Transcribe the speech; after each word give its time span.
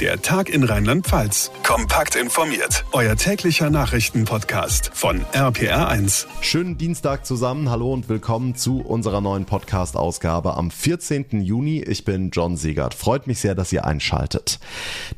Der 0.00 0.20
Tag 0.20 0.48
in 0.48 0.64
Rheinland-Pfalz. 0.64 1.52
Kompakt 1.62 2.16
informiert. 2.16 2.84
Euer 2.90 3.14
täglicher 3.14 3.70
Nachrichtenpodcast 3.70 4.90
von 4.92 5.20
RPR1. 5.32 6.26
Schönen 6.40 6.76
Dienstag 6.76 7.24
zusammen. 7.24 7.70
Hallo 7.70 7.92
und 7.92 8.08
willkommen 8.08 8.56
zu 8.56 8.80
unserer 8.80 9.20
neuen 9.20 9.44
Podcast-Ausgabe 9.44 10.56
am 10.56 10.72
14. 10.72 11.42
Juni. 11.42 11.80
Ich 11.80 12.04
bin 12.04 12.30
John 12.30 12.56
Siegert. 12.56 12.92
Freut 12.92 13.28
mich 13.28 13.38
sehr, 13.38 13.54
dass 13.54 13.72
ihr 13.72 13.84
einschaltet. 13.84 14.58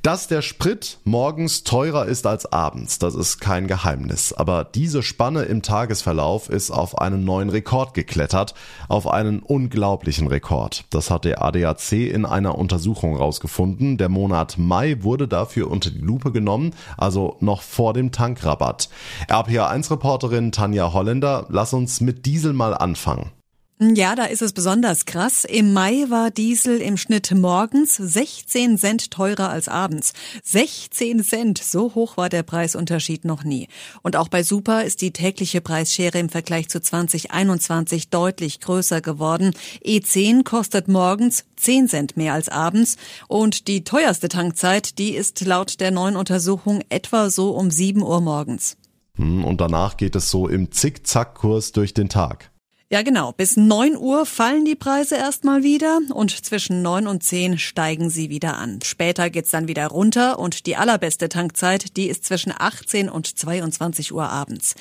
Dass 0.03 0.29
der 0.29 0.43
Sprit 0.43 0.99
morgens 1.05 1.65
teurer 1.65 2.05
ist 2.05 2.27
als 2.27 2.45
abends, 2.53 2.99
das 2.99 3.15
ist 3.15 3.41
kein 3.41 3.69
Geheimnis. 3.69 4.35
Aber 4.35 4.65
diese 4.65 5.03
Spanne 5.03 5.45
im 5.45 5.63
Tagesverlauf 5.63 6.51
ist 6.51 6.71
auf 6.71 6.99
einen 6.99 7.25
neuen 7.25 7.49
Rekord 7.49 7.95
geklettert. 7.95 8.53
Auf 8.89 9.09
einen 9.09 9.39
unglaublichen 9.39 10.27
Rekord. 10.27 10.85
Das 10.91 11.11
hat 11.11 11.25
der 11.25 11.43
ADAC 11.43 11.93
in 11.93 12.27
einer 12.27 12.59
Untersuchung 12.59 13.17
rausgefunden. 13.17 13.97
Der 13.97 14.11
Monat 14.11 14.59
Mai 14.67 15.03
wurde 15.03 15.29
dafür 15.29 15.71
unter 15.71 15.91
die 15.91 16.01
Lupe 16.01 16.33
genommen, 16.33 16.75
also 16.97 17.37
noch 17.41 17.63
vor 17.63 17.93
dem 17.93 18.13
Tankrabatt. 18.13 18.89
RPA1-Reporterin 19.29 20.53
Tanja 20.53 20.93
Holländer, 20.93 21.47
lass 21.49 21.73
uns 21.73 22.01
mit 22.01 22.27
Diesel 22.27 22.53
mal 22.53 22.75
anfangen. 22.75 23.31
Ja, 23.79 24.15
da 24.15 24.25
ist 24.25 24.41
es 24.41 24.55
besonders 24.55 25.05
krass. 25.05 25.45
Im 25.45 25.75
Mai 25.75 26.07
war 26.09 26.31
Diesel 26.31 26.81
im 26.81 26.97
Schnitt 26.97 27.31
morgens 27.35 27.95
16 27.97 28.79
Cent 28.79 29.11
teurer 29.11 29.51
als 29.51 29.69
abends. 29.69 30.15
16 30.45 31.23
Cent, 31.23 31.59
so 31.59 31.95
hoch 31.95 32.17
war 32.17 32.31
der 32.31 32.43
Preisunterschied 32.43 33.27
noch 33.27 33.45
nie. 33.45 33.69
Und 34.01 34.17
auch 34.17 34.29
bei 34.29 34.43
Super 34.43 34.85
ist 34.85 35.03
die 35.03 35.11
tägliche 35.11 35.61
Preisschere 35.61 36.19
im 36.19 36.31
Vergleich 36.31 36.71
zu 36.71 36.81
2021 36.81 38.09
deutlich 38.09 38.61
größer 38.61 39.03
geworden. 39.03 39.53
E10 39.85 40.43
kostet 40.43 40.89
morgens 40.89 41.45
10 41.57 41.89
Cent 41.89 42.17
mehr 42.17 42.33
als 42.33 42.49
abends 42.49 42.97
und 43.29 43.69
die 43.69 43.85
teuerste 43.85 44.31
Tankzeit, 44.31 44.97
die 44.99 45.11
ist 45.11 45.45
laut 45.45 45.81
der 45.81 45.91
neuen 45.91 46.17
Untersuchung 46.17 46.83
etwa 46.89 47.29
so 47.29 47.51
um 47.51 47.71
7 47.71 48.01
Uhr 48.01 48.23
morgens. 48.23 48.79
Hm, 49.17 49.45
und 49.45 49.61
danach 49.61 49.99
geht 49.99 50.17
es 50.17 50.31
so 50.31 50.49
im 50.49 50.73
Zickzackkurs 50.73 51.73
durch 51.73 51.93
den 51.93 52.09
Tag. 52.09 52.51
Ja, 52.89 53.03
genau. 53.03 53.33
Bis 53.33 53.57
9 53.57 53.97
Uhr 53.97 54.27
fallen 54.27 54.65
die 54.65 54.77
Preise 54.77 55.17
erstmal 55.17 55.65
wieder 55.65 55.99
und 56.15 56.31
zwischen 56.45 56.83
9 56.83 57.09
und 57.09 57.25
10 57.25 57.59
steigen 57.59 58.11
sie 58.11 58.31
wieder 58.31 58.59
an. 58.59 58.79
Später 58.85 59.29
geht's 59.29 59.51
dann 59.51 59.67
wieder 59.67 59.89
runter 59.89 60.39
und 60.39 60.67
die 60.67 60.77
allerbeste 60.77 61.29
Tankzeit, 61.29 61.97
die 61.97 62.07
ist 62.07 62.25
zwischen 62.25 62.53
18 62.57 63.09
und 63.09 63.27
22 63.27 64.15
Uhr 64.15 64.29
abends. 64.29 64.77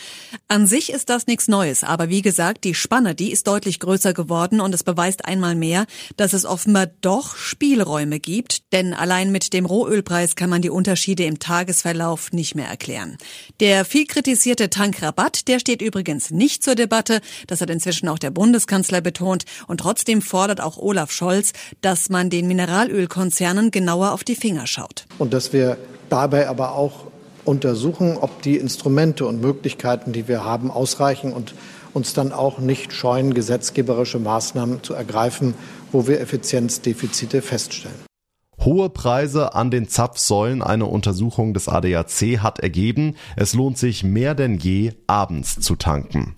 An 0.47 0.67
sich 0.67 0.91
ist 0.91 1.09
das 1.09 1.25
nichts 1.25 1.47
Neues, 1.47 1.83
aber 1.83 2.09
wie 2.09 2.21
gesagt, 2.21 2.63
die 2.63 2.75
Spanne, 2.75 3.15
die 3.15 3.31
ist 3.31 3.47
deutlich 3.47 3.79
größer 3.79 4.13
geworden 4.13 4.61
und 4.61 4.75
es 4.75 4.83
beweist 4.83 5.25
einmal 5.25 5.55
mehr, 5.55 5.87
dass 6.15 6.33
es 6.33 6.45
offenbar 6.45 6.85
doch 6.85 7.35
Spielräume 7.35 8.19
gibt, 8.19 8.71
denn 8.71 8.93
allein 8.93 9.31
mit 9.31 9.51
dem 9.51 9.65
Rohölpreis 9.65 10.35
kann 10.35 10.51
man 10.51 10.61
die 10.61 10.69
Unterschiede 10.69 11.23
im 11.23 11.39
Tagesverlauf 11.39 12.33
nicht 12.33 12.53
mehr 12.53 12.67
erklären. 12.67 13.17
Der 13.59 13.83
viel 13.83 14.05
kritisierte 14.05 14.69
Tankrabatt, 14.69 15.47
der 15.47 15.57
steht 15.57 15.81
übrigens 15.81 16.29
nicht 16.29 16.61
zur 16.61 16.75
Debatte. 16.75 17.19
Das 17.47 17.61
hat 17.61 17.71
inzwischen 17.71 17.94
inzwischen 17.95 18.09
auch 18.09 18.19
der 18.19 18.31
Bundeskanzler 18.31 19.01
betont. 19.01 19.45
Und 19.67 19.79
trotzdem 19.79 20.21
fordert 20.21 20.59
auch 20.61 20.77
Olaf 20.77 21.11
Scholz, 21.11 21.53
dass 21.81 22.09
man 22.09 22.29
den 22.29 22.47
Mineralölkonzernen 22.47 23.71
genauer 23.71 24.11
auf 24.11 24.23
die 24.23 24.35
Finger 24.35 24.67
schaut. 24.67 25.05
Und 25.17 25.33
dass 25.33 25.53
wir 25.53 25.77
dabei 26.09 26.49
aber 26.49 26.73
auch 26.73 27.07
untersuchen, 27.45 28.17
ob 28.17 28.41
die 28.41 28.57
Instrumente 28.57 29.25
und 29.25 29.39
Möglichkeiten, 29.39 30.11
die 30.11 30.27
wir 30.27 30.43
haben, 30.43 30.71
ausreichen 30.71 31.31
und 31.31 31.53
uns 31.93 32.13
dann 32.13 32.33
auch 32.33 32.59
nicht 32.59 32.91
scheuen, 32.91 33.33
gesetzgeberische 33.33 34.19
Maßnahmen 34.19 34.83
zu 34.83 34.93
ergreifen, 34.93 35.53
wo 35.91 36.07
wir 36.07 36.19
Effizienzdefizite 36.19 37.41
feststellen. 37.41 37.95
Hohe 38.59 38.89
Preise 38.89 39.53
an 39.53 39.69
den 39.69 39.87
Zapfsäulen, 39.87 40.61
eine 40.61 40.87
Untersuchung 40.87 41.53
des 41.53 41.69
ADAC 41.69 42.39
hat 42.39 42.59
ergeben, 42.59 43.15
es 43.37 43.53
lohnt 43.53 43.77
sich 43.77 44.03
mehr 44.03 44.33
denn 44.33 44.57
je, 44.57 44.93
abends 45.07 45.59
zu 45.59 45.75
tanken. 45.75 46.35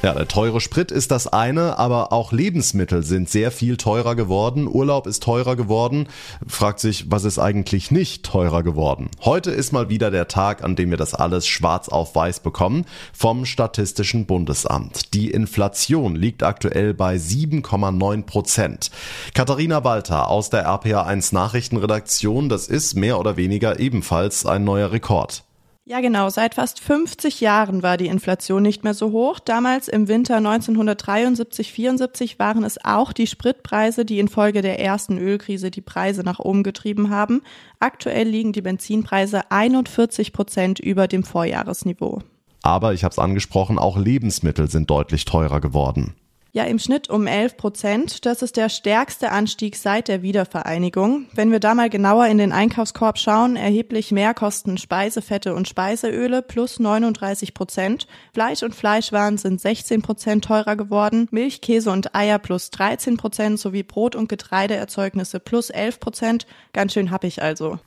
Ja, 0.00 0.14
der 0.14 0.28
teure 0.28 0.60
Sprit 0.60 0.92
ist 0.92 1.10
das 1.10 1.26
eine, 1.26 1.76
aber 1.76 2.12
auch 2.12 2.30
Lebensmittel 2.30 3.02
sind 3.02 3.28
sehr 3.28 3.50
viel 3.50 3.76
teurer 3.76 4.14
geworden. 4.14 4.68
Urlaub 4.68 5.08
ist 5.08 5.24
teurer 5.24 5.56
geworden. 5.56 6.06
Fragt 6.46 6.78
sich, 6.78 7.10
was 7.10 7.24
ist 7.24 7.40
eigentlich 7.40 7.90
nicht 7.90 8.22
teurer 8.24 8.62
geworden? 8.62 9.10
Heute 9.24 9.50
ist 9.50 9.72
mal 9.72 9.88
wieder 9.88 10.12
der 10.12 10.28
Tag, 10.28 10.62
an 10.62 10.76
dem 10.76 10.90
wir 10.90 10.98
das 10.98 11.14
alles 11.14 11.48
schwarz 11.48 11.88
auf 11.88 12.14
weiß 12.14 12.40
bekommen 12.40 12.84
vom 13.12 13.44
Statistischen 13.44 14.26
Bundesamt. 14.26 15.14
Die 15.14 15.32
Inflation 15.32 16.14
liegt 16.14 16.44
aktuell 16.44 16.94
bei 16.94 17.16
7,9 17.16 18.22
Prozent. 18.22 18.92
Katharina 19.34 19.82
Walter 19.82 20.28
aus 20.28 20.48
der 20.48 20.68
RPA1 20.68 21.34
Nachrichtenredaktion, 21.34 22.48
das 22.48 22.68
ist 22.68 22.94
mehr 22.94 23.18
oder 23.18 23.36
weniger 23.36 23.80
ebenfalls 23.80 24.46
ein 24.46 24.62
neuer 24.62 24.92
Rekord. 24.92 25.42
Ja, 25.88 26.00
genau. 26.02 26.28
Seit 26.28 26.54
fast 26.54 26.80
50 26.80 27.40
Jahren 27.40 27.82
war 27.82 27.96
die 27.96 28.08
Inflation 28.08 28.62
nicht 28.62 28.84
mehr 28.84 28.92
so 28.92 29.10
hoch. 29.10 29.38
Damals 29.38 29.88
im 29.88 30.06
Winter 30.06 30.36
1973-74 30.36 32.38
waren 32.38 32.62
es 32.62 32.84
auch 32.84 33.14
die 33.14 33.26
Spritpreise, 33.26 34.04
die 34.04 34.18
infolge 34.18 34.60
der 34.60 34.80
ersten 34.80 35.16
Ölkrise 35.16 35.70
die 35.70 35.80
Preise 35.80 36.24
nach 36.24 36.40
oben 36.40 36.62
getrieben 36.62 37.08
haben. 37.08 37.40
Aktuell 37.80 38.28
liegen 38.28 38.52
die 38.52 38.60
Benzinpreise 38.60 39.50
41 39.50 40.34
Prozent 40.34 40.78
über 40.78 41.08
dem 41.08 41.24
Vorjahresniveau. 41.24 42.18
Aber 42.62 42.92
ich 42.92 43.02
habe 43.02 43.12
es 43.12 43.18
angesprochen, 43.18 43.78
auch 43.78 43.96
Lebensmittel 43.96 44.68
sind 44.68 44.90
deutlich 44.90 45.24
teurer 45.24 45.62
geworden. 45.62 46.16
Ja, 46.52 46.64
im 46.64 46.78
Schnitt 46.78 47.10
um 47.10 47.26
11 47.26 47.58
Prozent. 47.58 48.24
Das 48.24 48.40
ist 48.40 48.56
der 48.56 48.70
stärkste 48.70 49.32
Anstieg 49.32 49.76
seit 49.76 50.08
der 50.08 50.22
Wiedervereinigung. 50.22 51.26
Wenn 51.34 51.52
wir 51.52 51.60
da 51.60 51.74
mal 51.74 51.90
genauer 51.90 52.26
in 52.26 52.38
den 52.38 52.52
Einkaufskorb 52.52 53.18
schauen, 53.18 53.56
erheblich 53.56 54.12
mehr 54.12 54.32
kosten 54.32 54.78
Speisefette 54.78 55.54
und 55.54 55.68
Speiseöle 55.68 56.40
plus 56.40 56.80
39 56.80 57.52
Prozent. 57.52 58.06
Fleisch 58.32 58.62
und 58.62 58.74
Fleischwaren 58.74 59.36
sind 59.36 59.60
16 59.60 60.00
Prozent 60.00 60.44
teurer 60.46 60.76
geworden. 60.76 61.28
Milch, 61.30 61.60
Käse 61.60 61.90
und 61.90 62.14
Eier 62.14 62.38
plus 62.38 62.70
13 62.70 63.18
Prozent 63.18 63.60
sowie 63.60 63.82
Brot- 63.82 64.16
und 64.16 64.30
Getreideerzeugnisse 64.30 65.40
plus 65.40 65.68
11 65.68 66.00
Prozent. 66.00 66.46
Ganz 66.72 66.94
schön 66.94 67.10
happig 67.10 67.42
also. 67.42 67.78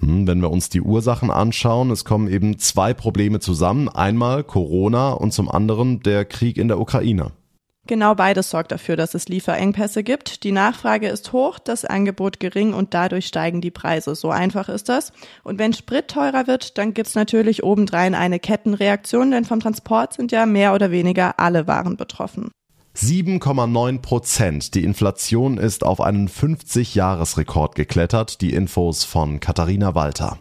Hm, 0.00 0.26
wenn 0.26 0.40
wir 0.40 0.50
uns 0.50 0.70
die 0.70 0.80
Ursachen 0.80 1.30
anschauen, 1.30 1.90
es 1.90 2.06
kommen 2.06 2.28
eben 2.28 2.58
zwei 2.58 2.94
Probleme 2.94 3.40
zusammen. 3.40 3.90
Einmal 3.90 4.42
Corona 4.42 5.12
und 5.12 5.32
zum 5.32 5.50
anderen 5.50 6.00
der 6.00 6.24
Krieg 6.24 6.56
in 6.56 6.68
der 6.68 6.80
Ukraine. 6.80 7.32
Genau 7.86 8.14
beides 8.14 8.50
sorgt 8.50 8.72
dafür, 8.72 8.96
dass 8.96 9.14
es 9.14 9.28
Lieferengpässe 9.28 10.02
gibt. 10.02 10.42
Die 10.42 10.52
Nachfrage 10.52 11.08
ist 11.08 11.32
hoch, 11.32 11.58
das 11.58 11.84
Angebot 11.84 12.40
gering 12.40 12.74
und 12.74 12.94
dadurch 12.94 13.26
steigen 13.26 13.60
die 13.60 13.70
Preise. 13.70 14.14
So 14.14 14.30
einfach 14.30 14.68
ist 14.68 14.88
das. 14.88 15.12
Und 15.44 15.58
wenn 15.58 15.72
Sprit 15.72 16.08
teurer 16.08 16.46
wird, 16.46 16.78
dann 16.78 16.94
gibt's 16.94 17.14
natürlich 17.14 17.62
obendrein 17.62 18.14
eine 18.14 18.40
Kettenreaktion, 18.40 19.30
denn 19.30 19.44
vom 19.44 19.60
Transport 19.60 20.14
sind 20.14 20.32
ja 20.32 20.46
mehr 20.46 20.74
oder 20.74 20.90
weniger 20.90 21.38
alle 21.38 21.66
Waren 21.66 21.96
betroffen. 21.96 22.50
7,9 22.96 24.00
Prozent. 24.00 24.74
Die 24.74 24.82
Inflation 24.82 25.58
ist 25.58 25.84
auf 25.84 26.00
einen 26.00 26.28
50-Jahres-Rekord 26.28 27.74
geklettert. 27.74 28.40
Die 28.40 28.54
Infos 28.54 29.04
von 29.04 29.38
Katharina 29.38 29.94
Walter. 29.94 30.38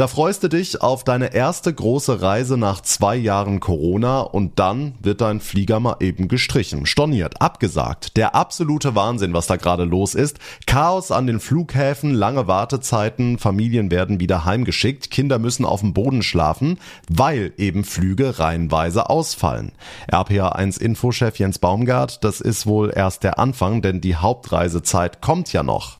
Da 0.00 0.08
freust 0.08 0.42
du 0.42 0.48
dich 0.48 0.80
auf 0.80 1.04
deine 1.04 1.34
erste 1.34 1.74
große 1.74 2.22
Reise 2.22 2.56
nach 2.56 2.80
zwei 2.80 3.16
Jahren 3.16 3.60
Corona 3.60 4.20
und 4.20 4.58
dann 4.58 4.94
wird 5.02 5.20
dein 5.20 5.40
Flieger 5.40 5.78
mal 5.78 5.96
eben 6.00 6.26
gestrichen, 6.26 6.86
storniert, 6.86 7.42
abgesagt. 7.42 8.16
Der 8.16 8.34
absolute 8.34 8.94
Wahnsinn, 8.94 9.34
was 9.34 9.46
da 9.46 9.56
gerade 9.56 9.84
los 9.84 10.14
ist. 10.14 10.38
Chaos 10.66 11.10
an 11.10 11.26
den 11.26 11.38
Flughäfen, 11.38 12.14
lange 12.14 12.46
Wartezeiten, 12.46 13.36
Familien 13.36 13.90
werden 13.90 14.20
wieder 14.20 14.46
heimgeschickt, 14.46 15.10
Kinder 15.10 15.38
müssen 15.38 15.66
auf 15.66 15.80
dem 15.80 15.92
Boden 15.92 16.22
schlafen, 16.22 16.78
weil 17.10 17.52
eben 17.58 17.84
Flüge 17.84 18.38
reihenweise 18.38 19.10
ausfallen. 19.10 19.72
RPA1 20.10 20.80
Infochef 20.80 21.38
Jens 21.38 21.58
Baumgart, 21.58 22.24
das 22.24 22.40
ist 22.40 22.64
wohl 22.64 22.90
erst 22.96 23.22
der 23.22 23.38
Anfang, 23.38 23.82
denn 23.82 24.00
die 24.00 24.16
Hauptreisezeit 24.16 25.20
kommt 25.20 25.52
ja 25.52 25.62
noch. 25.62 25.99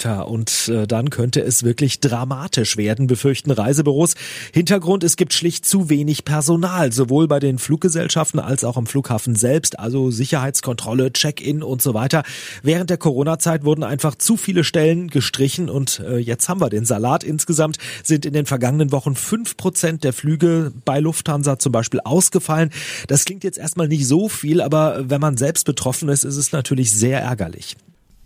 Tja, 0.00 0.22
und 0.22 0.68
äh, 0.68 0.86
dann 0.86 1.10
könnte 1.10 1.42
es 1.42 1.62
wirklich 1.62 2.00
dramatisch 2.00 2.78
werden, 2.78 3.06
befürchten 3.06 3.50
Reisebüros. 3.50 4.14
Hintergrund, 4.50 5.04
es 5.04 5.16
gibt 5.16 5.34
schlicht 5.34 5.66
zu 5.66 5.90
wenig 5.90 6.24
Personal, 6.24 6.90
sowohl 6.90 7.28
bei 7.28 7.38
den 7.38 7.58
Fluggesellschaften 7.58 8.40
als 8.40 8.64
auch 8.64 8.78
am 8.78 8.86
Flughafen 8.86 9.36
selbst, 9.36 9.78
also 9.78 10.10
Sicherheitskontrolle, 10.10 11.12
Check-in 11.12 11.62
und 11.62 11.82
so 11.82 11.92
weiter. 11.92 12.22
Während 12.62 12.88
der 12.88 12.96
Corona-Zeit 12.96 13.66
wurden 13.66 13.84
einfach 13.84 14.14
zu 14.14 14.38
viele 14.38 14.64
Stellen 14.64 15.08
gestrichen 15.08 15.68
und 15.68 16.00
äh, 16.00 16.16
jetzt 16.16 16.48
haben 16.48 16.62
wir 16.62 16.70
den 16.70 16.86
Salat. 16.86 17.22
Insgesamt 17.22 17.76
sind 18.02 18.24
in 18.24 18.32
den 18.32 18.46
vergangenen 18.46 18.92
Wochen 18.92 19.16
fünf 19.16 19.58
Prozent 19.58 20.02
der 20.02 20.14
Flüge 20.14 20.72
bei 20.86 20.98
Lufthansa 20.98 21.58
zum 21.58 21.72
Beispiel 21.72 22.00
ausgefallen. 22.00 22.70
Das 23.06 23.26
klingt 23.26 23.44
jetzt 23.44 23.58
erstmal 23.58 23.88
nicht 23.88 24.06
so 24.06 24.30
viel, 24.30 24.62
aber 24.62 25.10
wenn 25.10 25.20
man 25.20 25.36
selbst 25.36 25.66
betroffen 25.66 26.08
ist, 26.08 26.24
ist 26.24 26.38
es 26.38 26.52
natürlich 26.52 26.90
sehr 26.90 27.20
ärgerlich. 27.20 27.76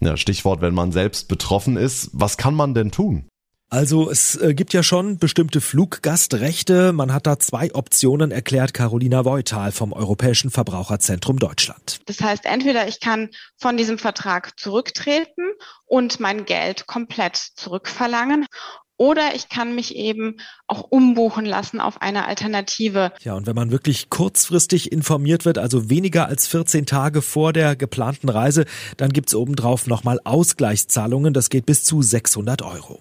Ja, 0.05 0.17
Stichwort, 0.17 0.61
wenn 0.61 0.75
man 0.75 0.93
selbst 0.93 1.29
betroffen 1.29 1.77
ist, 1.77 2.11
was 2.13 2.37
kann 2.37 2.55
man 2.55 2.75
denn 2.75 2.91
tun? 2.91 3.27
Also 3.71 4.09
es 4.11 4.37
äh, 4.37 4.55
gibt 4.55 4.73
ja 4.73 4.83
schon 4.85 5.19
bestimmte 5.19 5.61
Fluggastrechte. 5.61 6.93
Man 6.93 7.13
hat 7.13 7.27
da 7.27 7.39
zwei 7.39 7.75
Optionen, 7.75 8.31
erklärt 8.31 8.75
Carolina 8.75 9.25
Voital 9.25 9.73
vom 9.73 9.93
Europäischen 9.93 10.51
Verbraucherzentrum 10.51 11.39
Deutschland. 11.39 11.99
Das 12.07 12.21
heißt, 12.21 12.45
entweder 12.45 12.87
ich 12.87 13.01
kann 13.01 13.31
von 13.57 13.77
diesem 13.77 13.99
Vertrag 13.99 14.59
zurücktreten 14.61 15.43
und 15.87 16.21
mein 16.21 16.45
Geld 16.45 16.87
komplett 16.87 17.37
zurückverlangen 17.37 18.47
oder 18.97 19.35
ich 19.35 19.49
kann 19.49 19.75
mich 19.75 19.97
eben 19.97 20.37
auch 20.67 20.83
umbuchen 20.91 21.45
lassen 21.45 21.81
auf 21.81 22.01
eine 22.03 22.27
Alternative. 22.27 23.13
Ja, 23.23 23.35
und 23.35 23.47
wenn 23.47 23.57
man 23.57 23.71
wirklich 23.71 24.11
kurzfristig 24.11 24.93
informiert 24.93 25.45
wird, 25.45 25.59
also 25.59 25.91
weniger 25.91 26.27
als 26.27 26.47
14 26.47 26.87
Tage 26.87 27.23
vor 27.23 27.53
der 27.53 27.77
geplanten 27.77 28.29
Reise, 28.29 28.65
dann 28.97 29.13
gibt's 29.13 29.35
obendrauf 29.35 29.87
nochmal 29.87 30.21
Ausgleichszahlungen. 30.25 31.35
Das 31.35 31.51
geht 31.51 31.67
bis 31.67 31.85
zu 31.85 32.03
600 32.03 32.63
Euro. 32.63 33.01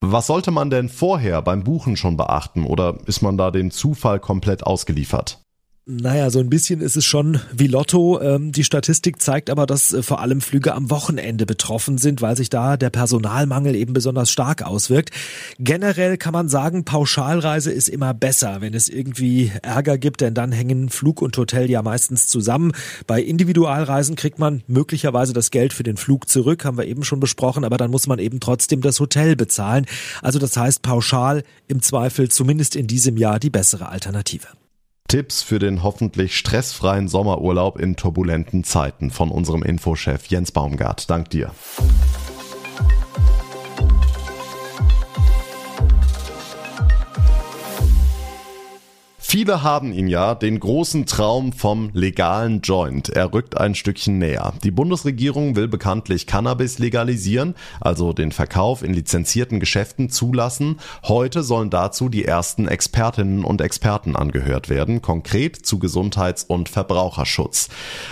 Was 0.00 0.26
sollte 0.26 0.50
man 0.50 0.70
denn 0.70 0.88
vorher 0.88 1.42
beim 1.42 1.64
Buchen 1.64 1.96
schon 1.96 2.16
beachten 2.16 2.64
oder 2.64 2.98
ist 3.06 3.22
man 3.22 3.38
da 3.38 3.50
dem 3.50 3.70
Zufall 3.70 4.20
komplett 4.20 4.62
ausgeliefert? 4.62 5.40
Naja, 5.88 6.30
so 6.30 6.40
ein 6.40 6.50
bisschen 6.50 6.80
ist 6.80 6.96
es 6.96 7.04
schon 7.04 7.38
wie 7.52 7.68
Lotto. 7.68 8.20
Ähm, 8.20 8.50
die 8.50 8.64
Statistik 8.64 9.22
zeigt 9.22 9.50
aber, 9.50 9.66
dass 9.66 9.92
äh, 9.92 10.02
vor 10.02 10.20
allem 10.20 10.40
Flüge 10.40 10.74
am 10.74 10.90
Wochenende 10.90 11.46
betroffen 11.46 11.96
sind, 11.96 12.20
weil 12.20 12.36
sich 12.36 12.50
da 12.50 12.76
der 12.76 12.90
Personalmangel 12.90 13.76
eben 13.76 13.92
besonders 13.92 14.32
stark 14.32 14.62
auswirkt. 14.62 15.10
Generell 15.60 16.16
kann 16.16 16.32
man 16.32 16.48
sagen, 16.48 16.84
Pauschalreise 16.84 17.70
ist 17.70 17.88
immer 17.88 18.14
besser, 18.14 18.60
wenn 18.62 18.74
es 18.74 18.88
irgendwie 18.88 19.52
Ärger 19.62 19.96
gibt, 19.96 20.22
denn 20.22 20.34
dann 20.34 20.50
hängen 20.50 20.88
Flug 20.88 21.22
und 21.22 21.38
Hotel 21.38 21.70
ja 21.70 21.82
meistens 21.82 22.26
zusammen. 22.26 22.72
Bei 23.06 23.22
Individualreisen 23.22 24.16
kriegt 24.16 24.40
man 24.40 24.64
möglicherweise 24.66 25.34
das 25.34 25.52
Geld 25.52 25.72
für 25.72 25.84
den 25.84 25.98
Flug 25.98 26.28
zurück, 26.28 26.64
haben 26.64 26.78
wir 26.78 26.86
eben 26.86 27.04
schon 27.04 27.20
besprochen, 27.20 27.62
aber 27.64 27.76
dann 27.76 27.92
muss 27.92 28.08
man 28.08 28.18
eben 28.18 28.40
trotzdem 28.40 28.80
das 28.80 28.98
Hotel 28.98 29.36
bezahlen. 29.36 29.86
Also 30.20 30.40
das 30.40 30.56
heißt 30.56 30.82
pauschal 30.82 31.44
im 31.68 31.80
Zweifel 31.80 32.28
zumindest 32.28 32.74
in 32.74 32.88
diesem 32.88 33.16
Jahr 33.16 33.38
die 33.38 33.50
bessere 33.50 33.88
Alternative. 33.88 34.48
Tipps 35.08 35.42
für 35.42 35.58
den 35.58 35.82
hoffentlich 35.82 36.36
stressfreien 36.36 37.08
Sommerurlaub 37.08 37.78
in 37.78 37.96
turbulenten 37.96 38.64
Zeiten 38.64 39.10
von 39.10 39.30
unserem 39.30 39.62
Infochef 39.62 40.26
Jens 40.26 40.50
Baumgart. 40.52 41.08
Dank 41.08 41.30
dir. 41.30 41.52
Viele 49.36 49.62
haben 49.62 49.92
ihn 49.92 50.08
ja, 50.08 50.34
den 50.34 50.58
großen 50.58 51.04
Traum 51.04 51.52
vom 51.52 51.90
legalen 51.92 52.62
Joint. 52.62 53.10
Er 53.10 53.34
rückt 53.34 53.58
ein 53.58 53.74
Stückchen 53.74 54.16
näher. 54.16 54.54
Die 54.64 54.70
Bundesregierung 54.70 55.56
will 55.56 55.68
bekanntlich 55.68 56.26
Cannabis 56.26 56.78
legalisieren, 56.78 57.54
also 57.78 58.14
den 58.14 58.32
Verkauf 58.32 58.82
in 58.82 58.94
lizenzierten 58.94 59.60
Geschäften 59.60 60.08
zulassen. 60.08 60.80
Heute 61.04 61.42
sollen 61.42 61.68
dazu 61.68 62.08
die 62.08 62.24
ersten 62.24 62.66
Expertinnen 62.66 63.44
und 63.44 63.60
Experten 63.60 64.16
angehört 64.16 64.70
werden, 64.70 65.02
konkret 65.02 65.56
zu 65.56 65.78
Gesundheits- 65.78 66.44
und 66.44 66.70
Verbraucherschutz. 66.70 67.68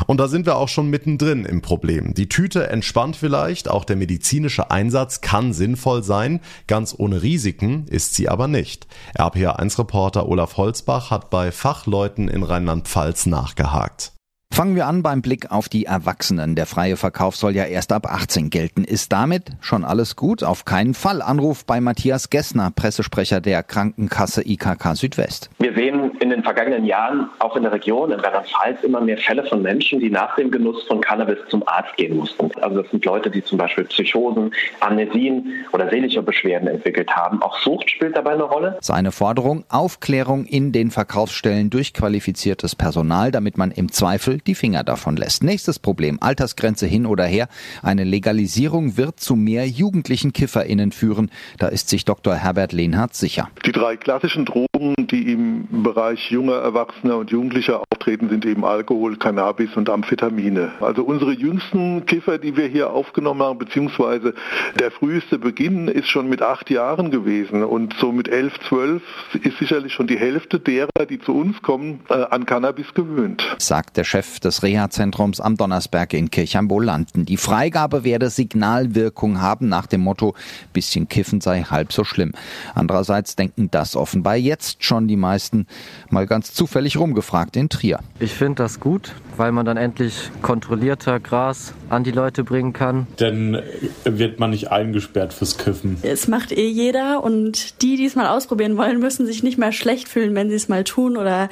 Und 0.06 0.20
da 0.20 0.28
sind 0.28 0.44
wir 0.44 0.56
auch 0.56 0.68
schon 0.68 0.90
mittendrin 0.90 1.46
im 1.46 1.62
Problem. 1.62 2.12
Die 2.12 2.28
Tüte 2.28 2.68
entspannt 2.68 3.16
vielleicht, 3.16 3.70
auch 3.70 3.86
der 3.86 3.96
medizinische 3.96 4.70
Einsatz 4.70 5.22
kann 5.22 5.54
sinnvoll 5.54 6.02
sein, 6.02 6.40
ganz 6.66 6.94
ohne 6.98 7.22
Risiken 7.22 7.86
ist 7.88 8.14
sie 8.14 8.28
aber 8.28 8.46
nicht. 8.46 8.86
RPA1-Reporter 9.16 10.28
Olaf 10.28 10.58
Holzbach 10.58 11.13
hat 11.14 11.30
bei 11.30 11.52
Fachleuten 11.52 12.28
in 12.28 12.42
Rheinland-Pfalz 12.42 13.26
nachgehakt. 13.26 14.13
Fangen 14.54 14.76
wir 14.76 14.86
an 14.86 15.02
beim 15.02 15.20
Blick 15.20 15.50
auf 15.50 15.68
die 15.68 15.84
Erwachsenen. 15.86 16.54
Der 16.54 16.66
freie 16.66 16.96
Verkauf 16.96 17.34
soll 17.34 17.56
ja 17.56 17.64
erst 17.64 17.90
ab 17.90 18.06
18 18.06 18.50
gelten. 18.50 18.84
Ist 18.84 19.10
damit 19.12 19.50
schon 19.60 19.82
alles 19.82 20.14
gut? 20.14 20.44
Auf 20.44 20.64
keinen 20.64 20.94
Fall. 20.94 21.22
Anruf 21.22 21.64
bei 21.64 21.80
Matthias 21.80 22.30
Gessner, 22.30 22.70
Pressesprecher 22.70 23.40
der 23.40 23.64
Krankenkasse 23.64 24.48
IKK 24.48 24.94
Südwest. 24.94 25.50
Wir 25.58 25.74
sehen 25.74 26.12
in 26.20 26.30
den 26.30 26.44
vergangenen 26.44 26.84
Jahren 26.84 27.30
auch 27.40 27.56
in 27.56 27.64
der 27.64 27.72
Region, 27.72 28.12
in 28.12 28.20
Rheinland-Pfalz, 28.20 28.84
immer 28.84 29.00
mehr 29.00 29.18
Fälle 29.18 29.44
von 29.44 29.60
Menschen, 29.60 29.98
die 29.98 30.08
nach 30.08 30.36
dem 30.36 30.52
Genuss 30.52 30.84
von 30.86 31.00
Cannabis 31.00 31.38
zum 31.48 31.66
Arzt 31.66 31.96
gehen 31.96 32.16
mussten. 32.16 32.52
Also 32.60 32.82
das 32.82 32.90
sind 32.92 33.04
Leute, 33.04 33.30
die 33.30 33.42
zum 33.42 33.58
Beispiel 33.58 33.82
Psychosen, 33.86 34.54
Amnesien 34.78 35.64
oder 35.72 35.90
seelische 35.90 36.22
Beschwerden 36.22 36.68
entwickelt 36.68 37.10
haben. 37.10 37.42
Auch 37.42 37.58
Sucht 37.58 37.90
spielt 37.90 38.16
dabei 38.16 38.34
eine 38.34 38.44
Rolle. 38.44 38.78
Seine 38.82 39.10
Forderung, 39.10 39.64
Aufklärung 39.68 40.44
in 40.44 40.70
den 40.70 40.92
Verkaufsstellen 40.92 41.70
durch 41.70 41.92
qualifiziertes 41.92 42.76
Personal, 42.76 43.32
damit 43.32 43.58
man 43.58 43.72
im 43.72 43.90
Zweifel 43.90 44.38
die 44.46 44.54
Finger 44.54 44.84
davon 44.84 45.16
lässt. 45.16 45.42
Nächstes 45.42 45.78
Problem, 45.78 46.18
Altersgrenze 46.20 46.86
hin 46.86 47.06
oder 47.06 47.24
her. 47.24 47.48
Eine 47.82 48.04
Legalisierung 48.04 48.96
wird 48.96 49.20
zu 49.20 49.36
mehr 49.36 49.68
jugendlichen 49.68 50.32
KifferInnen 50.32 50.92
führen. 50.92 51.30
Da 51.58 51.68
ist 51.68 51.88
sich 51.88 52.04
Dr. 52.04 52.34
Herbert 52.34 52.72
Lehnhardt 52.72 53.14
sicher. 53.14 53.50
Die 53.64 53.72
drei 53.72 53.96
klassischen 53.96 54.44
Drogen, 54.44 54.66
die 54.78 55.32
im 55.32 55.66
Bereich 55.82 56.30
junger 56.30 56.56
Erwachsener 56.56 57.18
und 57.18 57.30
Jugendlicher 57.30 57.80
auftreten, 57.80 58.28
sind 58.28 58.44
eben 58.44 58.64
Alkohol, 58.64 59.16
Cannabis 59.16 59.76
und 59.76 59.88
Amphetamine. 59.88 60.72
Also 60.80 61.02
unsere 61.04 61.32
jüngsten 61.32 62.04
Kiffer, 62.06 62.38
die 62.38 62.56
wir 62.56 62.66
hier 62.66 62.90
aufgenommen 62.90 63.42
haben, 63.42 63.58
beziehungsweise 63.58 64.34
der 64.78 64.90
früheste 64.90 65.38
Beginn 65.38 65.88
ist 65.88 66.08
schon 66.08 66.28
mit 66.28 66.42
acht 66.42 66.70
Jahren 66.70 67.10
gewesen 67.10 67.62
und 67.62 67.94
so 68.00 68.12
mit 68.12 68.28
elf, 68.28 68.58
zwölf 68.68 69.02
ist 69.42 69.58
sicherlich 69.58 69.92
schon 69.92 70.06
die 70.06 70.18
Hälfte 70.18 70.58
derer, 70.58 71.06
die 71.08 71.18
zu 71.18 71.34
uns 71.34 71.62
kommen, 71.62 72.00
äh, 72.08 72.14
an 72.14 72.46
Cannabis 72.46 72.92
gewöhnt. 72.94 73.42
Sagt 73.58 73.96
der 73.96 74.04
Chef 74.04 74.40
des 74.40 74.62
Reha-Zentrums 74.62 75.40
am 75.40 75.56
Donnersberg 75.56 76.12
in 76.14 76.30
Kirchheim-Bolanden. 76.30 77.24
Die 77.26 77.36
Freigabe 77.36 78.04
werde 78.04 78.30
Signalwirkung 78.30 79.40
haben 79.40 79.68
nach 79.68 79.86
dem 79.86 80.00
Motto, 80.00 80.34
bisschen 80.72 81.08
kiffen 81.08 81.40
sei 81.40 81.62
halb 81.62 81.92
so 81.92 82.04
schlimm. 82.04 82.32
Andererseits 82.74 83.36
denken 83.36 83.70
das 83.70 83.96
offenbar 83.96 84.36
jetzt 84.36 84.63
schon 84.78 85.08
die 85.08 85.16
meisten 85.16 85.66
mal 86.10 86.26
ganz 86.26 86.52
zufällig 86.52 86.96
rumgefragt 86.96 87.56
in 87.56 87.68
Trier. 87.68 88.00
Ich 88.18 88.32
finde 88.32 88.62
das 88.62 88.80
gut, 88.80 89.12
weil 89.36 89.52
man 89.52 89.66
dann 89.66 89.76
endlich 89.76 90.30
kontrollierter 90.42 91.20
Gras 91.20 91.74
an 91.90 92.04
die 92.04 92.10
Leute 92.10 92.44
bringen 92.44 92.72
kann. 92.72 93.06
Dann 93.16 93.60
wird 94.04 94.38
man 94.38 94.50
nicht 94.50 94.70
eingesperrt 94.70 95.32
fürs 95.32 95.58
Kiffen. 95.58 95.98
Es 96.02 96.28
macht 96.28 96.52
eh 96.52 96.68
jeder 96.68 97.22
und 97.22 97.82
die, 97.82 97.96
die 97.96 98.06
es 98.06 98.16
mal 98.16 98.28
ausprobieren 98.28 98.76
wollen, 98.76 99.00
müssen 99.00 99.26
sich 99.26 99.42
nicht 99.42 99.58
mehr 99.58 99.72
schlecht 99.72 100.08
fühlen, 100.08 100.34
wenn 100.34 100.48
sie 100.50 100.56
es 100.56 100.68
mal 100.68 100.84
tun 100.84 101.16
oder 101.16 101.48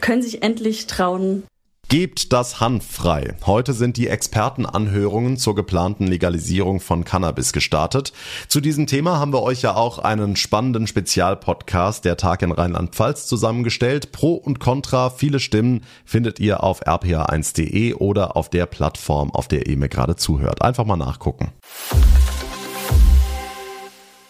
können 0.00 0.22
sich 0.22 0.42
endlich 0.42 0.86
trauen. 0.86 1.44
Gebt 1.94 2.32
das 2.32 2.58
Hanf 2.58 2.84
frei. 2.84 3.36
Heute 3.46 3.72
sind 3.72 3.96
die 3.96 4.08
Expertenanhörungen 4.08 5.36
zur 5.36 5.54
geplanten 5.54 6.08
Legalisierung 6.08 6.80
von 6.80 7.04
Cannabis 7.04 7.52
gestartet. 7.52 8.12
Zu 8.48 8.60
diesem 8.60 8.88
Thema 8.88 9.20
haben 9.20 9.32
wir 9.32 9.44
euch 9.44 9.62
ja 9.62 9.76
auch 9.76 10.00
einen 10.00 10.34
spannenden 10.34 10.88
Spezialpodcast 10.88 12.04
der 12.04 12.16
Tag 12.16 12.42
in 12.42 12.50
Rheinland-Pfalz 12.50 13.28
zusammengestellt. 13.28 14.10
Pro 14.10 14.34
und 14.34 14.58
Contra, 14.58 15.08
viele 15.08 15.38
Stimmen 15.38 15.82
findet 16.04 16.40
ihr 16.40 16.64
auf 16.64 16.84
rpa1.de 16.84 17.94
oder 17.94 18.36
auf 18.36 18.50
der 18.50 18.66
Plattform, 18.66 19.30
auf 19.30 19.46
der 19.46 19.68
ihr 19.68 19.76
mir 19.76 19.88
gerade 19.88 20.16
zuhört. 20.16 20.62
Einfach 20.62 20.84
mal 20.84 20.96
nachgucken. 20.96 21.52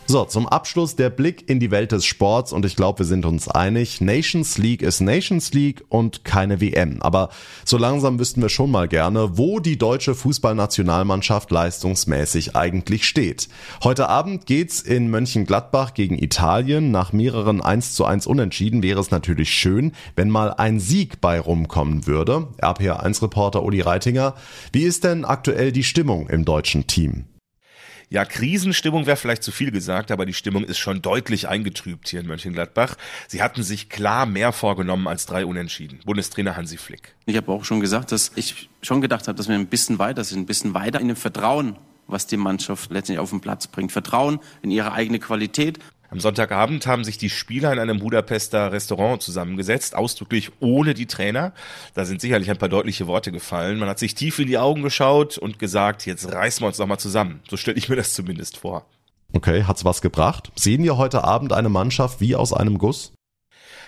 So, 0.06 0.26
zum 0.26 0.46
Abschluss 0.46 0.96
der 0.96 1.08
Blick 1.08 1.48
in 1.48 1.60
die 1.60 1.70
Welt 1.70 1.90
des 1.90 2.04
Sports 2.04 2.52
und 2.52 2.66
ich 2.66 2.76
glaube, 2.76 3.00
wir 3.00 3.06
sind 3.06 3.24
uns 3.24 3.48
einig, 3.48 4.02
Nations 4.02 4.58
League 4.58 4.82
ist 4.82 5.00
Nations 5.00 5.54
League 5.54 5.82
und 5.88 6.26
keine 6.26 6.60
WM. 6.60 7.00
Aber 7.00 7.30
so 7.64 7.78
langsam 7.78 8.18
wüssten 8.18 8.42
wir 8.42 8.50
schon 8.50 8.70
mal 8.70 8.86
gerne, 8.86 9.38
wo 9.38 9.60
die 9.60 9.78
deutsche 9.78 10.14
Fußballnationalmannschaft 10.14 11.50
leistungsmäßig 11.50 12.54
eigentlich 12.54 13.06
steht. 13.06 13.48
Heute 13.82 14.10
Abend 14.10 14.44
geht's 14.44 14.82
in 14.82 15.08
Mönchengladbach 15.08 15.94
gegen 15.94 16.22
Italien. 16.22 16.90
Nach 16.90 17.14
mehreren 17.14 17.62
1 17.62 17.94
zu 17.94 18.04
1 18.04 18.26
Unentschieden 18.26 18.82
wäre 18.82 19.00
es 19.00 19.10
natürlich 19.10 19.50
schön, 19.50 19.92
wenn 20.16 20.28
mal 20.28 20.52
ein 20.52 20.80
Sieg 20.80 21.22
bei 21.22 21.40
rumkommen 21.40 22.06
würde. 22.06 22.48
RPA1-Reporter 22.60 23.62
Uli 23.62 23.80
Reitinger, 23.80 24.34
wie 24.70 24.82
ist 24.82 25.02
denn 25.04 25.24
aktuell 25.24 25.72
die 25.72 25.82
Stimmung 25.82 26.28
im 26.28 26.44
deutschen 26.44 26.86
Team? 26.86 27.24
Ja, 28.10 28.24
Krisenstimmung 28.24 29.06
wäre 29.06 29.16
vielleicht 29.16 29.42
zu 29.42 29.52
viel 29.52 29.70
gesagt, 29.70 30.10
aber 30.10 30.26
die 30.26 30.34
Stimmung 30.34 30.64
ist 30.64 30.78
schon 30.78 31.02
deutlich 31.02 31.48
eingetrübt 31.48 32.08
hier 32.08 32.20
in 32.20 32.26
Mönchengladbach. 32.26 32.96
Sie 33.28 33.42
hatten 33.42 33.62
sich 33.62 33.88
klar 33.88 34.26
mehr 34.26 34.52
vorgenommen 34.52 35.08
als 35.08 35.26
drei 35.26 35.46
Unentschieden. 35.46 36.00
Bundestrainer 36.04 36.56
Hansi 36.56 36.76
Flick. 36.76 37.14
Ich 37.26 37.36
habe 37.36 37.50
auch 37.50 37.64
schon 37.64 37.80
gesagt, 37.80 38.12
dass 38.12 38.32
ich 38.36 38.68
schon 38.82 39.00
gedacht 39.00 39.28
habe, 39.28 39.36
dass 39.36 39.48
wir 39.48 39.54
ein 39.54 39.66
bisschen 39.66 39.98
weiter 39.98 40.24
sind, 40.24 40.40
ein 40.40 40.46
bisschen 40.46 40.74
weiter 40.74 41.00
in 41.00 41.08
dem 41.08 41.16
Vertrauen, 41.16 41.76
was 42.06 42.26
die 42.26 42.36
Mannschaft 42.36 42.90
letztendlich 42.90 43.18
auf 43.20 43.30
den 43.30 43.40
Platz 43.40 43.66
bringt. 43.66 43.92
Vertrauen 43.92 44.40
in 44.62 44.70
ihre 44.70 44.92
eigene 44.92 45.18
Qualität 45.18 45.78
am 46.14 46.20
Sonntagabend 46.20 46.86
haben 46.86 47.02
sich 47.02 47.18
die 47.18 47.28
Spieler 47.28 47.72
in 47.72 47.80
einem 47.80 47.98
Budapester 47.98 48.70
Restaurant 48.70 49.20
zusammengesetzt, 49.20 49.96
ausdrücklich 49.96 50.52
ohne 50.60 50.94
die 50.94 51.06
Trainer. 51.06 51.52
Da 51.94 52.04
sind 52.04 52.20
sicherlich 52.20 52.48
ein 52.50 52.56
paar 52.56 52.68
deutliche 52.68 53.08
Worte 53.08 53.32
gefallen. 53.32 53.80
Man 53.80 53.88
hat 53.88 53.98
sich 53.98 54.14
tief 54.14 54.38
in 54.38 54.46
die 54.46 54.56
Augen 54.56 54.82
geschaut 54.82 55.38
und 55.38 55.58
gesagt, 55.58 56.06
jetzt 56.06 56.30
reißen 56.30 56.62
wir 56.62 56.68
uns 56.68 56.76
doch 56.76 56.86
mal 56.86 56.98
zusammen. 56.98 57.40
So 57.50 57.56
stelle 57.56 57.76
ich 57.78 57.88
mir 57.88 57.96
das 57.96 58.14
zumindest 58.14 58.58
vor. 58.58 58.86
Okay, 59.32 59.64
hat's 59.64 59.84
was 59.84 60.02
gebracht? 60.02 60.52
Sehen 60.54 60.84
wir 60.84 60.96
heute 60.96 61.24
Abend 61.24 61.52
eine 61.52 61.68
Mannschaft 61.68 62.20
wie 62.20 62.36
aus 62.36 62.52
einem 62.52 62.78
Guss? 62.78 63.13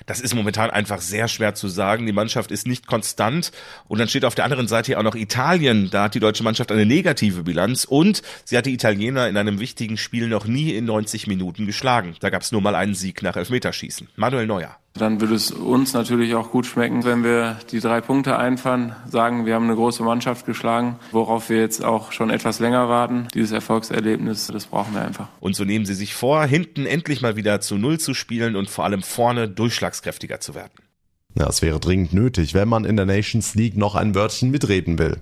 Das 0.05 0.21
ist 0.21 0.35
momentan 0.35 0.71
einfach 0.71 1.01
sehr 1.01 1.29
schwer 1.29 1.55
zu 1.55 1.69
sagen. 1.69 2.07
Die 2.07 2.13
Mannschaft 2.13 2.51
ist 2.51 2.67
nicht 2.67 2.87
konstant. 2.87 3.53
Und 3.89 3.99
dann 3.99 4.09
steht 4.09 4.25
auf 4.25 4.35
der 4.35 4.45
anderen 4.45 4.69
Seite 4.69 4.99
auch 4.99 5.03
noch 5.03 5.15
Italien. 5.15 5.91
Da 5.91 6.05
hat 6.05 6.15
die 6.15 6.21
deutsche 6.21 6.45
Mannschaft 6.45 6.71
eine 6.71 6.87
negative 6.87 7.43
Bilanz. 7.43 7.85
Und 7.85 8.23
sie 8.45 8.57
hat 8.59 8.67
die 8.67 8.75
Italiener 8.75 9.29
in 9.29 9.37
einem 9.37 9.61
wichtigen 9.61 9.97
Spiel 9.97 10.29
noch 10.29 10.47
nie 10.47 10.75
in 10.75 10.85
90 10.85 11.27
Minuten 11.27 11.67
geschlagen. 11.67 12.17
Da 12.21 12.31
gab 12.31 12.43
es 12.43 12.53
nur 12.53 12.61
mal 12.61 12.75
einen 12.75 12.95
Sieg 12.95 13.23
nach 13.23 13.37
Elfmeterschießen. 13.37 14.09
Manuel 14.17 14.47
Neuer. 14.47 14.77
Dann 14.99 15.21
würde 15.21 15.35
es 15.35 15.51
uns 15.51 15.93
natürlich 15.93 16.35
auch 16.35 16.51
gut 16.51 16.67
schmecken, 16.67 17.05
wenn 17.05 17.23
wir 17.23 17.59
die 17.71 17.81
drei 17.81 18.01
Punkte 18.01 18.39
einfahren, 18.39 18.95
sagen, 19.11 19.47
wir 19.47 19.55
haben 19.55 19.65
eine 19.65 19.75
große 19.75 20.03
Mannschaft 20.03 20.47
geschlagen, 20.47 20.97
worauf 21.13 21.51
wir 21.51 21.61
jetzt 21.61 21.85
auch 21.85 22.13
schon 22.13 22.31
etwas 22.31 22.61
länger 22.61 22.89
warten. 22.89 23.29
Dieses 23.35 23.53
Erfolgserlebnis, 23.53 24.47
das 24.47 24.67
brauchen 24.67 24.95
wir 24.95 25.03
einfach. 25.03 25.29
Und 25.41 25.55
so 25.57 25.65
nehmen 25.65 25.87
sie 25.87 25.95
sich 25.95 26.15
vor, 26.15 26.45
hinten 26.45 26.87
endlich 26.87 27.21
mal 27.21 27.37
wieder 27.37 27.61
zu 27.61 27.77
Null 27.77 27.99
zu 27.99 28.15
spielen 28.15 28.57
und 28.57 28.71
vor 28.71 28.85
allem 28.85 29.03
vorne 29.03 29.49
durchschlagskräftiger 29.49 30.41
zu 30.41 30.55
werden. 30.55 30.73
Ja, 31.39 31.49
es 31.49 31.61
wäre 31.61 31.79
dringend 31.79 32.15
nötig, 32.15 32.55
wenn 32.55 32.69
man 32.69 32.85
in 32.85 32.97
der 32.97 33.05
Nations 33.05 33.55
League 33.55 33.77
noch 33.77 33.95
ein 33.95 34.15
Wörtchen 34.15 34.51
mitreden 34.51 34.99
will. 34.99 35.21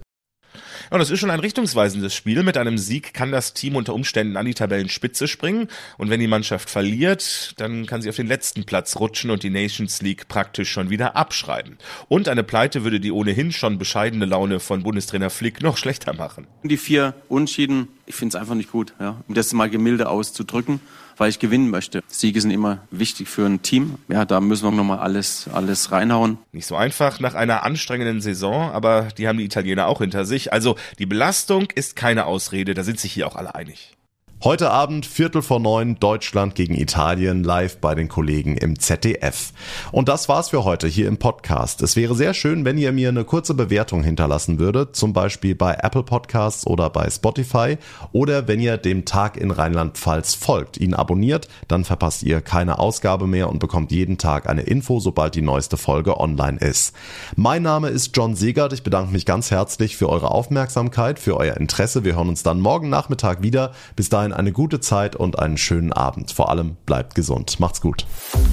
Und 0.91 0.99
das 0.99 1.11
ist 1.11 1.21
schon 1.21 1.31
ein 1.31 1.41
richtungsweisendes 1.41 2.14
Spiel. 2.14 2.43
Mit 2.43 2.57
einem 2.57 2.79
Sieg 2.79 3.14
kann 3.14 3.33
das 3.33 3.55
Team 3.55 3.76
unter 3.76 3.95
Umständen 3.95 4.37
an 4.37 4.47
die 4.47 4.55
Tabellenspitze 4.55 5.29
springen. 5.29 5.69
Und 5.99 6.11
wenn 6.11 6.21
die 6.21 6.26
Mannschaft 6.26 6.71
verliert, 6.71 7.55
dann 7.59 7.87
kann 7.87 8.03
sie 8.03 8.09
auf 8.09 8.17
den 8.17 8.26
letzten 8.26 8.64
Platz 8.64 8.97
rutschen 8.97 9.31
und 9.31 9.43
die 9.43 9.50
Nations 9.50 10.03
League 10.03 10.29
praktisch 10.29 10.71
schon 10.71 10.91
wieder 10.91 11.17
abschreiben. 11.17 11.79
Und 12.09 12.29
eine 12.29 12.43
Pleite 12.43 12.85
würde 12.85 13.00
die 13.00 13.12
ohnehin 13.12 13.53
schon 13.53 13.79
bescheidene 13.79 14.25
Laune 14.25 14.61
von 14.61 14.83
Bundestrainer 14.83 15.31
Flick 15.31 15.62
noch 15.62 15.76
schlechter 15.76 16.14
machen. 16.14 16.47
Die 16.62 16.76
vier 16.76 17.14
Unschieden, 17.29 17.88
ich 18.07 18.14
finde 18.14 18.37
es 18.37 18.41
einfach 18.41 18.55
nicht 18.55 18.71
gut, 18.71 18.95
ja, 19.00 19.23
um 19.29 19.35
das 19.35 19.53
mal 19.53 19.71
gemilde 19.71 20.09
auszudrücken 20.09 20.81
weil 21.17 21.31
ich 21.31 21.38
gewinnen 21.38 21.71
möchte. 21.71 22.03
Siege 22.09 22.41
sind 22.41 22.50
immer 22.50 22.79
wichtig 22.91 23.29
für 23.29 23.47
ein 23.47 23.62
Team. 23.62 23.97
Ja, 24.09 24.25
da 24.25 24.41
müssen 24.41 24.64
wir 24.64 24.71
nochmal 24.71 24.99
alles, 24.99 25.49
alles 25.53 25.93
reinhauen. 25.93 26.38
Nicht 26.53 26.67
so 26.67 26.76
einfach 26.76 27.21
nach 27.21 27.35
einer 27.35 27.62
anstrengenden 27.62 28.21
Saison, 28.21 28.71
aber 28.71 29.09
die 29.17 29.29
haben 29.29 29.38
die 29.38 29.45
Italiener 29.45 29.87
auch 29.87 29.99
hinter 29.99 30.25
sich. 30.25 30.53
Also 30.53 30.76
die 30.99 31.07
Belastung 31.07 31.69
ist 31.75 31.97
keine 31.97 32.26
Ausrede, 32.26 32.75
da 32.75 32.85
sind 32.85 33.00
sich 33.00 33.12
hier 33.12 33.26
auch 33.26 33.37
alle 33.37 33.55
einig. 33.55 33.97
Heute 34.44 34.70
Abend, 34.70 35.06
Viertel 35.06 35.40
vor 35.40 35.58
neun, 35.58 35.98
Deutschland 35.98 36.54
gegen 36.54 36.74
Italien, 36.74 37.44
live 37.44 37.78
bei 37.78 37.94
den 37.94 38.08
Kollegen 38.08 38.58
im 38.58 38.78
ZDF. 38.78 39.54
Und 39.90 40.10
das 40.10 40.28
war's 40.28 40.50
für 40.50 40.64
heute 40.64 40.86
hier 40.86 41.08
im 41.08 41.16
Podcast. 41.16 41.80
Es 41.80 41.96
wäre 41.96 42.14
sehr 42.14 42.34
schön, 42.34 42.66
wenn 42.66 42.76
ihr 42.76 42.92
mir 42.92 43.08
eine 43.08 43.24
kurze 43.24 43.54
Bewertung 43.54 44.02
hinterlassen 44.02 44.58
würdet, 44.58 44.96
zum 44.96 45.14
Beispiel 45.14 45.54
bei 45.54 45.78
Apple 45.80 46.02
Podcasts 46.02 46.66
oder 46.66 46.90
bei 46.90 47.08
Spotify, 47.08 47.78
oder 48.12 48.46
wenn 48.46 48.60
ihr 48.60 48.76
dem 48.76 49.06
Tag 49.06 49.38
in 49.38 49.50
Rheinland-Pfalz 49.50 50.34
folgt, 50.34 50.76
ihn 50.76 50.92
abonniert, 50.92 51.48
dann 51.66 51.86
verpasst 51.86 52.22
ihr 52.22 52.42
keine 52.42 52.80
Ausgabe 52.80 53.26
mehr 53.26 53.48
und 53.48 53.60
bekommt 53.60 53.92
jeden 53.92 54.18
Tag 54.18 54.46
eine 54.46 54.64
Info, 54.64 55.00
sobald 55.00 55.36
die 55.36 55.40
neueste 55.40 55.78
Folge 55.78 56.20
online 56.20 56.58
ist. 56.58 56.94
Mein 57.34 57.62
Name 57.62 57.88
ist 57.88 58.14
John 58.14 58.36
Segert. 58.36 58.74
Ich 58.74 58.82
bedanke 58.82 59.10
mich 59.10 59.24
ganz 59.24 59.50
herzlich 59.50 59.96
für 59.96 60.10
eure 60.10 60.30
Aufmerksamkeit, 60.32 61.18
für 61.18 61.38
euer 61.38 61.56
Interesse. 61.56 62.04
Wir 62.04 62.16
hören 62.16 62.28
uns 62.28 62.42
dann 62.42 62.60
morgen 62.60 62.90
Nachmittag 62.90 63.40
wieder. 63.40 63.72
Bis 63.96 64.10
dahin 64.10 64.34
eine 64.35 64.53
gute 64.53 64.81
Zeit 64.81 65.17
und 65.17 65.38
einen 65.38 65.57
schönen 65.57 65.93
Abend. 65.93 66.33
Vor 66.33 66.50
allem 66.50 66.76
bleibt 66.87 67.14
gesund. 67.14 67.61
Macht's 67.61 67.81
gut. 67.81 68.07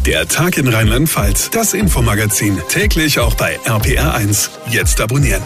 Der 0.06 0.28
Tag 0.28 0.58
in 0.58 0.68
Rheinland-Pfalz, 0.68 1.50
das 1.50 1.74
Infomagazin, 1.74 2.58
täglich 2.70 3.20
auch 3.20 3.34
bei 3.36 3.60
RPR1. 3.66 4.50
Jetzt 4.70 5.02
abonnieren. 5.02 5.44